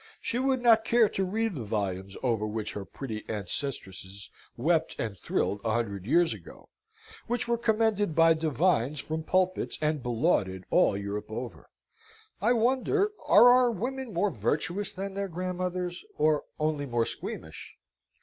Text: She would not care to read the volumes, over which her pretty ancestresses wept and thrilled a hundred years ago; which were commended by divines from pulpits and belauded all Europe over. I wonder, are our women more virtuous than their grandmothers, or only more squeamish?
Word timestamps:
She 0.19 0.39
would 0.39 0.63
not 0.63 0.83
care 0.83 1.07
to 1.09 1.23
read 1.23 1.53
the 1.53 1.63
volumes, 1.63 2.17
over 2.23 2.47
which 2.47 2.73
her 2.73 2.85
pretty 2.85 3.23
ancestresses 3.29 4.31
wept 4.57 4.95
and 4.97 5.15
thrilled 5.15 5.61
a 5.63 5.73
hundred 5.73 6.07
years 6.07 6.33
ago; 6.33 6.69
which 7.27 7.47
were 7.47 7.55
commended 7.55 8.15
by 8.15 8.33
divines 8.33 8.99
from 8.99 9.21
pulpits 9.21 9.77
and 9.79 10.01
belauded 10.01 10.63
all 10.71 10.97
Europe 10.97 11.29
over. 11.29 11.69
I 12.41 12.53
wonder, 12.53 13.11
are 13.27 13.47
our 13.49 13.69
women 13.69 14.11
more 14.11 14.31
virtuous 14.31 14.91
than 14.91 15.13
their 15.13 15.27
grandmothers, 15.29 16.03
or 16.17 16.45
only 16.59 16.87
more 16.87 17.05
squeamish? 17.05 17.75